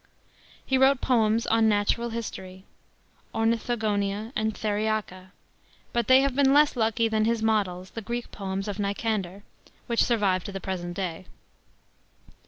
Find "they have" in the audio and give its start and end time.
6.07-6.33